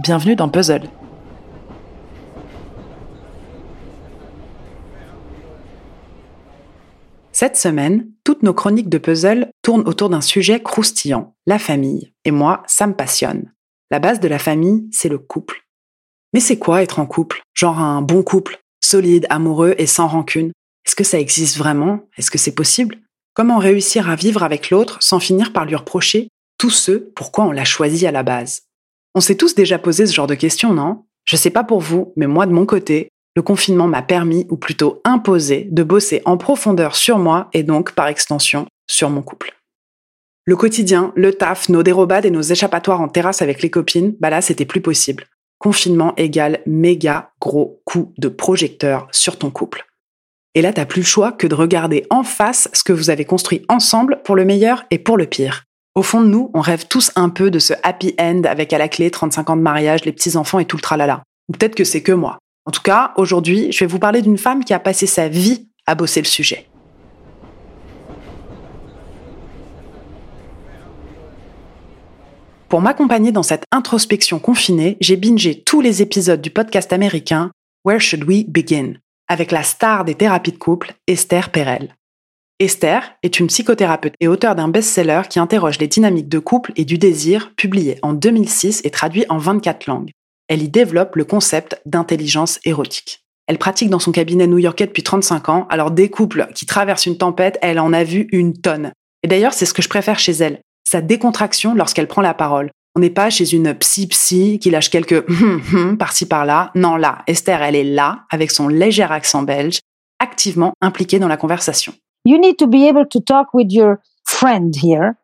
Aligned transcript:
bienvenue 0.00 0.34
dans 0.34 0.48
Puzzle. 0.48 0.88
Cette 7.32 7.56
semaine, 7.56 8.10
toutes 8.24 8.42
nos 8.42 8.54
chroniques 8.54 8.88
de 8.88 8.98
puzzle 8.98 9.50
tournent 9.62 9.86
autour 9.86 10.08
d'un 10.08 10.20
sujet 10.20 10.62
croustillant, 10.62 11.34
la 11.46 11.58
famille. 11.58 12.12
Et 12.24 12.30
moi, 12.30 12.62
ça 12.66 12.86
me 12.86 12.94
passionne. 12.94 13.52
La 13.90 13.98
base 13.98 14.20
de 14.20 14.28
la 14.28 14.38
famille, 14.38 14.88
c'est 14.90 15.08
le 15.08 15.18
couple. 15.18 15.66
Mais 16.32 16.40
c'est 16.40 16.58
quoi 16.58 16.82
être 16.82 16.98
en 16.98 17.06
couple? 17.06 17.42
Genre 17.54 17.78
un 17.78 18.00
bon 18.00 18.22
couple, 18.22 18.58
solide, 18.82 19.26
amoureux 19.28 19.74
et 19.76 19.86
sans 19.86 20.06
rancune? 20.06 20.52
Est-ce 20.86 20.96
que 20.96 21.04
ça 21.04 21.20
existe 21.20 21.58
vraiment? 21.58 22.00
Est-ce 22.16 22.30
que 22.30 22.38
c'est 22.38 22.54
possible? 22.54 22.98
Comment 23.34 23.58
réussir 23.58 24.08
à 24.08 24.16
vivre 24.16 24.42
avec 24.42 24.70
l'autre 24.70 24.98
sans 25.00 25.20
finir 25.20 25.52
par 25.52 25.66
lui 25.66 25.76
reprocher? 25.76 26.28
Tout 26.58 26.70
ce 26.70 26.92
pourquoi 26.92 27.44
on 27.44 27.52
l'a 27.52 27.64
choisi 27.64 28.06
à 28.06 28.12
la 28.12 28.22
base? 28.22 28.62
On 29.14 29.20
s'est 29.20 29.36
tous 29.36 29.54
déjà 29.54 29.78
posé 29.78 30.06
ce 30.06 30.14
genre 30.14 30.26
de 30.26 30.34
questions, 30.34 30.72
non? 30.72 31.04
Je 31.24 31.36
sais 31.36 31.50
pas 31.50 31.64
pour 31.64 31.80
vous, 31.80 32.12
mais 32.16 32.26
moi 32.26 32.46
de 32.46 32.52
mon 32.52 32.66
côté, 32.66 33.08
le 33.36 33.42
confinement 33.42 33.86
m'a 33.86 34.02
permis, 34.02 34.46
ou 34.50 34.56
plutôt 34.56 35.00
imposé, 35.04 35.68
de 35.70 35.82
bosser 35.82 36.22
en 36.24 36.36
profondeur 36.36 36.96
sur 36.96 37.18
moi 37.18 37.48
et 37.52 37.62
donc, 37.62 37.92
par 37.92 38.08
extension, 38.08 38.66
sur 38.88 39.10
mon 39.10 39.22
couple. 39.22 39.54
Le 40.44 40.56
quotidien, 40.56 41.12
le 41.14 41.32
taf, 41.32 41.68
nos 41.68 41.82
dérobades 41.82 42.24
et 42.24 42.30
nos 42.30 42.42
échappatoires 42.42 43.00
en 43.00 43.08
terrasse 43.08 43.42
avec 43.42 43.62
les 43.62 43.70
copines, 43.70 44.16
bah 44.18 44.30
là, 44.30 44.40
c'était 44.40 44.64
plus 44.64 44.80
possible. 44.80 45.26
Confinement 45.58 46.14
égale 46.16 46.60
méga 46.66 47.30
gros 47.40 47.82
coup 47.84 48.12
de 48.18 48.28
projecteur 48.28 49.06
sur 49.12 49.38
ton 49.38 49.50
couple. 49.50 49.86
Et 50.54 50.62
là, 50.62 50.72
t'as 50.72 50.86
plus 50.86 51.02
le 51.02 51.06
choix 51.06 51.30
que 51.30 51.46
de 51.46 51.54
regarder 51.54 52.06
en 52.10 52.24
face 52.24 52.68
ce 52.72 52.82
que 52.82 52.92
vous 52.92 53.10
avez 53.10 53.24
construit 53.24 53.64
ensemble 53.68 54.20
pour 54.24 54.34
le 54.34 54.44
meilleur 54.44 54.84
et 54.90 54.98
pour 54.98 55.16
le 55.16 55.26
pire. 55.26 55.64
Au 55.96 56.02
fond 56.02 56.20
de 56.20 56.26
nous, 56.26 56.50
on 56.54 56.60
rêve 56.60 56.86
tous 56.86 57.10
un 57.16 57.28
peu 57.30 57.50
de 57.50 57.58
ce 57.58 57.74
happy 57.82 58.14
end 58.18 58.42
avec 58.44 58.72
à 58.72 58.78
la 58.78 58.88
clé 58.88 59.10
35 59.10 59.50
ans 59.50 59.56
de 59.56 59.62
mariage, 59.62 60.04
les 60.04 60.12
petits-enfants 60.12 60.60
et 60.60 60.64
tout 60.64 60.76
le 60.76 60.82
tralala. 60.82 61.24
Ou 61.48 61.52
peut-être 61.52 61.74
que 61.74 61.84
c'est 61.84 62.02
que 62.02 62.12
moi. 62.12 62.38
En 62.64 62.70
tout 62.70 62.82
cas, 62.82 63.12
aujourd'hui, 63.16 63.72
je 63.72 63.80
vais 63.80 63.88
vous 63.88 63.98
parler 63.98 64.22
d'une 64.22 64.38
femme 64.38 64.64
qui 64.64 64.72
a 64.72 64.78
passé 64.78 65.06
sa 65.06 65.28
vie 65.28 65.68
à 65.86 65.96
bosser 65.96 66.20
le 66.20 66.26
sujet. 66.26 66.68
Pour 72.68 72.80
m'accompagner 72.80 73.32
dans 73.32 73.42
cette 73.42 73.64
introspection 73.72 74.38
confinée, 74.38 74.96
j'ai 75.00 75.16
bingé 75.16 75.60
tous 75.60 75.80
les 75.80 76.02
épisodes 76.02 76.40
du 76.40 76.50
podcast 76.50 76.92
américain 76.92 77.50
Where 77.84 78.00
Should 78.00 78.22
We 78.24 78.44
Begin 78.46 78.94
avec 79.26 79.52
la 79.52 79.62
star 79.62 80.04
des 80.04 80.16
thérapies 80.16 80.52
de 80.52 80.58
couple, 80.58 80.92
Esther 81.06 81.50
Perel. 81.50 81.94
Esther 82.60 83.14
est 83.22 83.40
une 83.40 83.46
psychothérapeute 83.46 84.12
et 84.20 84.28
auteure 84.28 84.54
d'un 84.54 84.68
best-seller 84.68 85.22
qui 85.30 85.38
interroge 85.38 85.78
les 85.78 85.88
dynamiques 85.88 86.28
de 86.28 86.38
couple 86.38 86.72
et 86.76 86.84
du 86.84 86.98
désir, 86.98 87.54
publié 87.56 87.98
en 88.02 88.12
2006 88.12 88.82
et 88.84 88.90
traduit 88.90 89.24
en 89.30 89.38
24 89.38 89.86
langues. 89.86 90.10
Elle 90.46 90.62
y 90.62 90.68
développe 90.68 91.16
le 91.16 91.24
concept 91.24 91.80
d'intelligence 91.86 92.60
érotique. 92.66 93.24
Elle 93.46 93.56
pratique 93.56 93.88
dans 93.88 93.98
son 93.98 94.12
cabinet 94.12 94.46
new-yorkais 94.46 94.86
depuis 94.86 95.02
35 95.02 95.48
ans, 95.48 95.66
alors 95.70 95.90
des 95.90 96.10
couples 96.10 96.48
qui 96.54 96.66
traversent 96.66 97.06
une 97.06 97.16
tempête, 97.16 97.58
elle 97.62 97.80
en 97.80 97.94
a 97.94 98.04
vu 98.04 98.28
une 98.30 98.52
tonne. 98.52 98.92
Et 99.22 99.28
d'ailleurs, 99.28 99.54
c'est 99.54 99.64
ce 99.64 99.72
que 99.72 99.80
je 99.80 99.88
préfère 99.88 100.18
chez 100.18 100.32
elle, 100.32 100.60
sa 100.84 101.00
décontraction 101.00 101.74
lorsqu'elle 101.74 102.08
prend 102.08 102.20
la 102.20 102.34
parole. 102.34 102.70
On 102.94 103.00
n'est 103.00 103.08
pas 103.08 103.30
chez 103.30 103.54
une 103.54 103.72
psy-psy 103.72 104.58
qui 104.58 104.68
lâche 104.68 104.90
quelques 104.90 105.24
hum 105.30 105.62
hum 105.72 105.96
par-ci 105.96 106.26
par-là. 106.26 106.72
Non, 106.74 106.96
là, 106.96 107.22
Esther, 107.26 107.62
elle 107.62 107.76
est 107.76 107.84
là, 107.84 108.24
avec 108.30 108.50
son 108.50 108.68
léger 108.68 109.04
accent 109.04 109.44
belge, 109.44 109.78
activement 110.18 110.74
impliquée 110.82 111.18
dans 111.18 111.28
la 111.28 111.38
conversation. 111.38 111.94
You 112.24 112.38
need 112.38 112.58
to 112.58 112.66
be 112.66 112.88
able 112.88 113.06
to 113.06 113.20
talk 113.20 113.54
with 113.54 113.70
your 113.70 114.02
friend 114.26 114.74
here, 114.76 115.16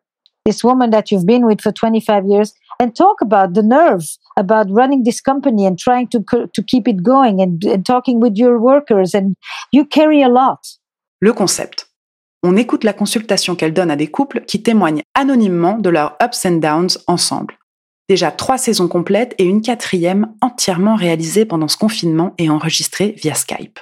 this 0.45 0.63
woman 0.63 0.89
that 0.91 1.11
you've 1.11 1.25
been 1.25 1.45
with 1.45 1.61
for 1.61 1.71
25 1.71 2.25
years, 2.25 2.53
and 2.79 2.95
talk 2.95 3.21
about 3.21 3.53
the 3.53 3.63
nerves 3.63 4.19
about 4.37 4.67
running 4.69 5.03
this 5.03 5.21
company 5.21 5.65
and 5.65 5.77
trying 5.77 6.07
to, 6.09 6.23
to 6.53 6.63
keep 6.63 6.87
it 6.87 7.03
going 7.03 7.41
and, 7.41 7.63
and 7.65 7.85
talking 7.85 8.19
with 8.19 8.37
your 8.37 8.59
workers. 8.59 9.13
And 9.13 9.35
you 9.71 9.85
carry 9.85 10.21
a 10.21 10.29
lot. 10.29 10.59
Le 11.21 11.33
concept. 11.33 11.87
On 12.43 12.55
écoute 12.55 12.83
la 12.83 12.93
consultation 12.93 13.55
qu'elle 13.55 13.73
donne 13.73 13.89
à 13.89 13.95
des 13.95 14.07
couples 14.07 14.41
qui 14.45 14.61
témoignent 14.61 15.01
anonymement 15.15 15.79
de 15.79 15.89
leurs 15.89 16.15
ups 16.21 16.45
and 16.45 16.59
downs 16.59 16.99
ensemble. 17.07 17.57
Déjà 18.09 18.31
trois 18.31 18.57
saisons 18.57 18.87
complètes 18.87 19.35
et 19.37 19.43
une 19.43 19.61
quatrième 19.61 20.33
entièrement 20.41 20.95
réalisée 20.95 21.45
pendant 21.45 21.67
ce 21.67 21.77
confinement 21.77 22.33
et 22.37 22.49
enregistrée 22.49 23.15
via 23.17 23.33
Skype. 23.33 23.79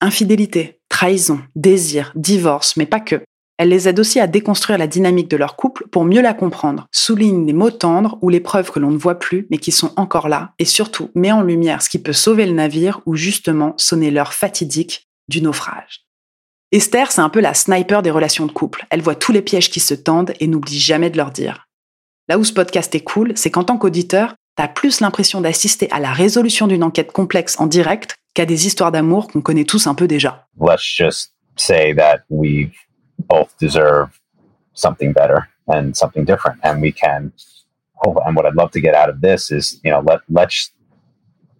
Infidélité, 0.00 0.77
trahison, 0.88 1.40
désir, 1.54 2.12
divorce, 2.14 2.76
mais 2.76 2.86
pas 2.86 3.00
que. 3.00 3.22
Elle 3.58 3.70
les 3.70 3.88
aide 3.88 3.98
aussi 3.98 4.20
à 4.20 4.28
déconstruire 4.28 4.78
la 4.78 4.86
dynamique 4.86 5.28
de 5.28 5.36
leur 5.36 5.56
couple 5.56 5.88
pour 5.90 6.04
mieux 6.04 6.22
la 6.22 6.32
comprendre, 6.32 6.86
souligne 6.92 7.44
les 7.44 7.52
mots 7.52 7.72
tendres 7.72 8.16
ou 8.22 8.28
les 8.28 8.38
preuves 8.38 8.70
que 8.70 8.78
l'on 8.78 8.92
ne 8.92 8.96
voit 8.96 9.18
plus 9.18 9.48
mais 9.50 9.58
qui 9.58 9.72
sont 9.72 9.92
encore 9.96 10.28
là, 10.28 10.52
et 10.60 10.64
surtout 10.64 11.10
met 11.16 11.32
en 11.32 11.42
lumière 11.42 11.82
ce 11.82 11.90
qui 11.90 11.98
peut 11.98 12.12
sauver 12.12 12.46
le 12.46 12.52
navire 12.52 13.00
ou 13.04 13.16
justement 13.16 13.74
sonner 13.76 14.12
l'heure 14.12 14.32
fatidique 14.32 15.08
du 15.28 15.42
naufrage. 15.42 16.04
Esther, 16.70 17.10
c'est 17.10 17.20
un 17.20 17.30
peu 17.30 17.40
la 17.40 17.54
sniper 17.54 18.02
des 18.02 18.10
relations 18.10 18.46
de 18.46 18.52
couple. 18.52 18.86
Elle 18.90 19.00
voit 19.00 19.14
tous 19.14 19.32
les 19.32 19.42
pièges 19.42 19.70
qui 19.70 19.80
se 19.80 19.94
tendent 19.94 20.34
et 20.38 20.46
n'oublie 20.46 20.78
jamais 20.78 21.10
de 21.10 21.16
leur 21.16 21.30
dire. 21.30 21.66
Là 22.28 22.38
où 22.38 22.44
ce 22.44 22.52
podcast 22.52 22.94
est 22.94 23.04
cool, 23.04 23.32
c'est 23.36 23.50
qu'en 23.50 23.64
tant 23.64 23.78
qu'auditeur, 23.78 24.34
t'as 24.54 24.68
plus 24.68 25.00
l'impression 25.00 25.40
d'assister 25.40 25.90
à 25.90 25.98
la 25.98 26.12
résolution 26.12 26.66
d'une 26.66 26.84
enquête 26.84 27.10
complexe 27.10 27.58
en 27.58 27.66
direct 27.66 28.16
qu'à 28.38 28.46
des 28.46 28.68
histoires 28.68 28.92
d'amour 28.92 29.26
qu'on 29.26 29.40
connaît 29.40 29.64
tous 29.64 29.88
un 29.88 29.96
peu 29.96 30.06
déjà. 30.06 30.46
Let's 30.60 30.84
just 30.84 31.32
say 31.56 31.92
that 31.96 32.20
we 32.30 32.70
both 33.28 33.48
deserve 33.60 34.10
something 34.74 35.12
better 35.12 35.48
and 35.66 35.92
something 35.94 36.24
different, 36.24 36.56
and 36.62 36.80
we 36.80 36.92
can. 36.92 37.32
Oh, 38.06 38.14
and 38.24 38.36
what 38.36 38.46
I'd 38.46 38.54
love 38.54 38.70
to 38.70 38.80
get 38.80 38.94
out 38.94 39.08
of 39.08 39.20
this 39.20 39.50
is, 39.50 39.80
you 39.82 39.90
know, 39.90 40.00
let 40.06 40.20
let's 40.30 40.70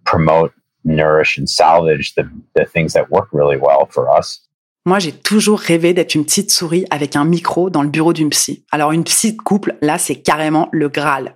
promote, 0.05 0.53
nourish, 0.85 1.37
and 1.37 1.51
salvage 1.51 2.15
the 2.15 2.31
the 2.55 2.65
things 2.65 2.93
that 2.93 3.11
work 3.11 3.27
really 3.33 3.57
well 3.57 3.89
for 3.91 4.09
us 4.09 4.41
moi, 4.87 4.99
j'ai 4.99 5.13
toujours 5.13 5.59
rêvé 5.59 5.93
d'être 5.93 6.15
une 6.15 6.25
petite 6.25 6.51
souris 6.51 6.87
avec 6.89 7.15
un 7.15 7.27
micro 7.27 7.69
dans 7.69 7.83
le 7.83 7.91
bureau 7.91 8.15
d'une 8.15 8.31
psy. 8.31 8.65
Alors 8.73 8.93
une 8.93 9.05
psy 9.05 9.35
de 9.35 9.43
couple, 9.43 9.77
là, 9.83 9.99
c'est 9.99 10.15
carrément 10.15 10.71
le 10.73 10.89
Graal. 10.89 11.35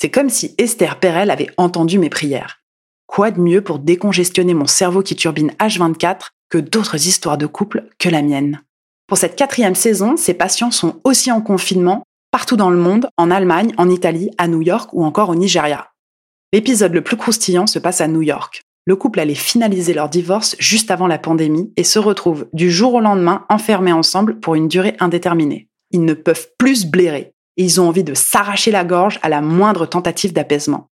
C'est 0.00 0.10
comme 0.10 0.28
si 0.28 0.54
Esther 0.56 1.00
Perel 1.00 1.32
avait 1.32 1.50
entendu 1.56 1.98
mes 1.98 2.10
prières. 2.10 2.60
Quoi 3.06 3.30
de 3.30 3.40
mieux 3.40 3.62
pour 3.62 3.78
décongestionner 3.78 4.54
mon 4.54 4.66
cerveau 4.66 5.02
qui 5.02 5.16
turbine 5.16 5.52
H24 5.60 6.28
que 6.50 6.58
d'autres 6.58 7.06
histoires 7.06 7.38
de 7.38 7.46
couple 7.46 7.88
que 7.98 8.08
la 8.08 8.22
mienne? 8.22 8.62
Pour 9.06 9.18
cette 9.18 9.36
quatrième 9.36 9.74
saison, 9.74 10.16
ces 10.16 10.34
patients 10.34 10.70
sont 10.70 11.00
aussi 11.04 11.30
en 11.30 11.40
confinement 11.40 12.02
partout 12.30 12.56
dans 12.56 12.70
le 12.70 12.76
monde, 12.76 13.08
en 13.16 13.30
Allemagne, 13.30 13.72
en 13.78 13.88
Italie, 13.88 14.30
à 14.36 14.48
New 14.48 14.62
York 14.62 14.90
ou 14.92 15.04
encore 15.04 15.30
au 15.30 15.34
Nigeria. 15.34 15.90
L'épisode 16.52 16.92
le 16.92 17.02
plus 17.02 17.16
croustillant 17.16 17.66
se 17.66 17.78
passe 17.78 18.00
à 18.00 18.08
New 18.08 18.22
York 18.22 18.62
le 18.86 18.96
couple 18.96 19.18
allait 19.20 19.34
finaliser 19.34 19.92
leur 19.92 20.08
divorce 20.08 20.54
juste 20.60 20.92
avant 20.92 21.08
la 21.08 21.18
pandémie 21.18 21.72
et 21.76 21.84
se 21.84 21.98
retrouve 21.98 22.46
du 22.52 22.70
jour 22.70 22.94
au 22.94 23.00
lendemain 23.00 23.44
enfermés 23.48 23.92
ensemble 23.92 24.38
pour 24.38 24.54
une 24.54 24.68
durée 24.68 24.96
indéterminée. 25.00 25.68
Ils 25.90 26.04
ne 26.04 26.14
peuvent 26.14 26.48
plus 26.56 26.82
se 26.82 26.86
blairer 26.86 27.32
et 27.56 27.64
ils 27.64 27.80
ont 27.80 27.88
envie 27.88 28.04
de 28.04 28.14
s'arracher 28.14 28.70
la 28.70 28.84
gorge 28.84 29.18
à 29.22 29.28
la 29.28 29.40
moindre 29.40 29.86
tentative 29.86 30.32
d'apaisement. 30.32 30.88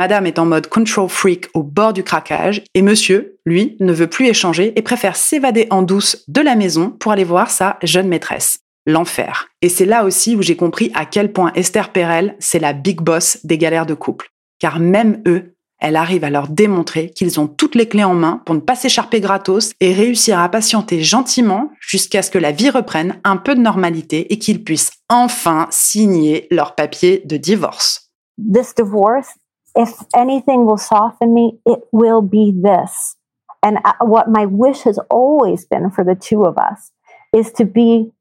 Madame 0.00 0.24
est 0.24 0.38
en 0.38 0.46
mode 0.46 0.66
control 0.66 1.10
freak 1.10 1.48
au 1.52 1.62
bord 1.62 1.92
du 1.92 2.02
craquage 2.02 2.62
et 2.72 2.80
monsieur, 2.80 3.38
lui, 3.44 3.76
ne 3.80 3.92
veut 3.92 4.06
plus 4.06 4.28
échanger 4.28 4.72
et 4.74 4.80
préfère 4.80 5.14
s'évader 5.14 5.66
en 5.68 5.82
douce 5.82 6.24
de 6.26 6.40
la 6.40 6.56
maison 6.56 6.88
pour 6.88 7.12
aller 7.12 7.22
voir 7.22 7.50
sa 7.50 7.76
jeune 7.82 8.08
maîtresse. 8.08 8.60
L'enfer. 8.86 9.48
Et 9.60 9.68
c'est 9.68 9.84
là 9.84 10.06
aussi 10.06 10.36
où 10.36 10.40
j'ai 10.40 10.56
compris 10.56 10.90
à 10.94 11.04
quel 11.04 11.34
point 11.34 11.52
Esther 11.54 11.92
Perel, 11.92 12.34
c'est 12.38 12.58
la 12.58 12.72
big 12.72 13.02
boss 13.02 13.44
des 13.44 13.58
galères 13.58 13.84
de 13.84 13.92
couple. 13.92 14.30
Car 14.58 14.78
même 14.80 15.22
eux 15.26 15.54
elle 15.82 15.96
arrive 15.96 16.24
à 16.24 16.30
leur 16.30 16.48
démontrer 16.48 17.10
qu'ils 17.10 17.38
ont 17.38 17.46
toutes 17.46 17.74
les 17.74 17.86
clés 17.86 18.04
en 18.04 18.14
main 18.14 18.40
pour 18.46 18.54
ne 18.54 18.60
pas 18.60 18.76
s'écharper 18.76 19.20
gratos 19.20 19.72
et 19.80 19.92
réussir 19.92 20.38
à 20.38 20.48
patienter 20.48 21.02
gentiment 21.02 21.72
jusqu'à 21.78 22.22
ce 22.22 22.30
que 22.30 22.38
la 22.38 22.52
vie 22.52 22.70
reprenne 22.70 23.20
un 23.24 23.36
peu 23.36 23.54
de 23.54 23.60
normalité 23.60 24.32
et 24.32 24.38
qu'ils 24.38 24.64
puissent 24.64 24.92
enfin 25.10 25.68
signer 25.70 26.46
leur 26.50 26.74
papier 26.74 27.22
de 27.26 27.36
divorce. 27.36 28.10
This 28.38 28.74
divorce, 28.74 29.34
if 29.80 30.04
anything 30.14 30.66
will 30.66 30.76
soften 30.76 31.32
me, 31.32 31.58
it 31.64 31.80
will 31.90 32.20
be 32.20 32.52
this. 32.52 33.16
And 33.62 33.78
what 34.00 34.28
my 34.28 34.46
wish 34.46 34.82
has 34.82 34.98
always 35.10 35.66
been 35.66 35.90
for 35.90 36.04
the 36.04 36.14
two 36.14 36.44
of 36.44 36.56
us 36.58 36.92
is 37.32 37.52
to 37.52 37.64
be 37.64 38.12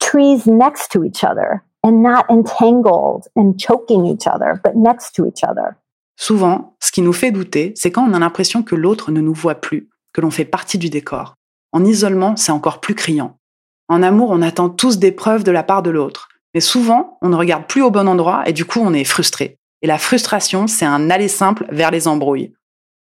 trees 0.00 0.46
next 0.46 0.90
to 0.92 1.04
each 1.04 1.24
other 1.24 1.62
and 1.82 2.02
not 2.02 2.28
entangled 2.30 3.26
and 3.36 3.58
choking 3.58 4.06
each 4.06 4.26
other, 4.26 4.60
but 4.62 4.76
next 4.76 5.14
to 5.14 5.26
each 5.26 5.42
other. 5.44 5.76
Souvent, 6.16 6.76
ce 6.78 6.92
qui 6.92 7.02
nous 7.02 7.12
fait 7.14 7.32
douter, 7.32 7.72
c'est 7.74 7.90
quand 7.90 8.06
on 8.08 8.12
a 8.12 8.18
l'impression 8.18 8.62
que 8.62 8.76
l'autre 8.76 9.10
ne 9.10 9.20
nous 9.20 9.34
voit 9.34 9.56
plus, 9.56 9.88
que 10.12 10.20
l'on 10.20 10.30
fait 10.30 10.44
partie 10.44 10.78
du 10.78 10.90
décor. 10.90 11.34
En 11.72 11.84
isolement, 11.84 12.36
c'est 12.36 12.52
encore 12.52 12.80
plus 12.80 12.94
criant. 12.94 13.38
En 13.88 14.02
amour, 14.02 14.30
on 14.30 14.42
attend 14.42 14.68
tous 14.68 14.98
des 14.98 15.12
preuves 15.12 15.42
de 15.42 15.50
la 15.50 15.62
part 15.62 15.82
de 15.82 15.90
l'autre. 15.90 16.28
Mais 16.54 16.60
souvent, 16.60 17.18
on 17.22 17.30
ne 17.30 17.36
regarde 17.36 17.66
plus 17.66 17.82
au 17.82 17.90
bon 17.90 18.08
endroit 18.08 18.42
et 18.46 18.52
du 18.52 18.64
coup, 18.64 18.80
on 18.80 18.92
est 18.92 19.04
frustré. 19.04 19.58
Et 19.82 19.86
la 19.86 19.98
frustration, 19.98 20.66
c'est 20.66 20.84
un 20.84 21.10
aller 21.10 21.28
simple 21.28 21.66
vers 21.70 21.90
les 21.90 22.08
embrouilles. 22.08 22.52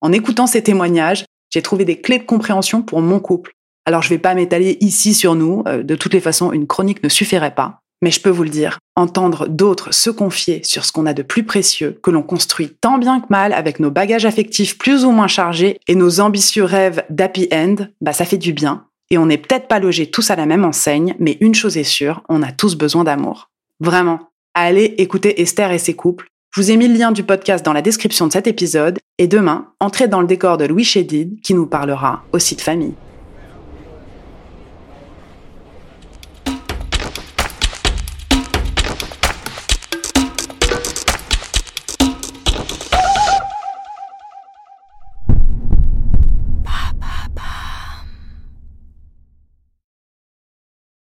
En 0.01 0.11
écoutant 0.11 0.47
ces 0.47 0.63
témoignages, 0.63 1.25
j'ai 1.51 1.61
trouvé 1.61 1.85
des 1.85 1.99
clés 1.99 2.19
de 2.19 2.23
compréhension 2.23 2.81
pour 2.81 3.01
mon 3.01 3.19
couple. 3.19 3.51
Alors, 3.85 4.01
je 4.01 4.07
ne 4.07 4.15
vais 4.15 4.21
pas 4.21 4.33
m'étaler 4.33 4.77
ici 4.79 5.13
sur 5.13 5.35
nous. 5.35 5.63
Euh, 5.67 5.83
de 5.83 5.95
toutes 5.95 6.13
les 6.13 6.21
façons, 6.21 6.51
une 6.51 6.67
chronique 6.67 7.03
ne 7.03 7.09
suffirait 7.09 7.55
pas. 7.55 7.81
Mais 8.03 8.11
je 8.11 8.21
peux 8.21 8.29
vous 8.29 8.43
le 8.43 8.49
dire, 8.49 8.79
entendre 8.95 9.47
d'autres 9.47 9.93
se 9.93 10.09
confier 10.09 10.63
sur 10.63 10.85
ce 10.85 10.91
qu'on 10.91 11.05
a 11.05 11.13
de 11.13 11.21
plus 11.21 11.43
précieux, 11.43 11.99
que 12.01 12.09
l'on 12.09 12.23
construit 12.23 12.69
tant 12.81 12.97
bien 12.97 13.19
que 13.19 13.27
mal 13.29 13.53
avec 13.53 13.79
nos 13.79 13.91
bagages 13.91 14.25
affectifs 14.25 14.77
plus 14.77 15.05
ou 15.05 15.11
moins 15.11 15.27
chargés 15.27 15.79
et 15.87 15.93
nos 15.93 16.19
ambitieux 16.19 16.63
rêves 16.63 17.03
d'happy 17.11 17.47
end, 17.51 17.75
bah 18.01 18.13
ça 18.13 18.25
fait 18.25 18.39
du 18.39 18.53
bien. 18.53 18.85
Et 19.11 19.19
on 19.19 19.27
n'est 19.27 19.37
peut-être 19.37 19.67
pas 19.67 19.79
logés 19.79 20.09
tous 20.09 20.31
à 20.31 20.35
la 20.35 20.47
même 20.47 20.65
enseigne, 20.65 21.15
mais 21.19 21.37
une 21.41 21.53
chose 21.53 21.77
est 21.77 21.83
sûre, 21.83 22.23
on 22.27 22.41
a 22.41 22.51
tous 22.51 22.75
besoin 22.75 23.03
d'amour. 23.03 23.51
Vraiment. 23.79 24.31
Allez 24.55 24.95
écouter 24.97 25.41
Esther 25.41 25.71
et 25.71 25.77
ses 25.77 25.95
couples. 25.95 26.27
Je 26.53 26.59
vous 26.59 26.69
ai 26.69 26.75
mis 26.75 26.89
le 26.89 26.95
lien 26.95 27.13
du 27.13 27.23
podcast 27.23 27.63
dans 27.65 27.71
la 27.71 27.81
description 27.81 28.27
de 28.27 28.33
cet 28.33 28.45
épisode 28.45 28.99
et 29.17 29.29
demain, 29.29 29.67
entrez 29.79 30.09
dans 30.09 30.19
le 30.19 30.27
décor 30.27 30.57
de 30.57 30.65
Louis 30.65 30.83
Chédid 30.83 31.39
qui 31.39 31.53
nous 31.53 31.65
parlera 31.65 32.25
aussi 32.33 32.57
de 32.57 32.61
famille. 32.61 32.93